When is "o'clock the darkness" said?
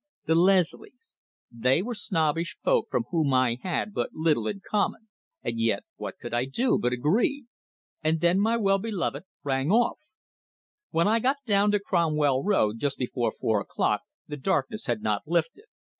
13.61-14.87